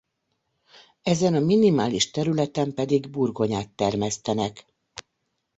[1.01, 4.65] Ezen a minimális területen pedig burgonyát termesztenek.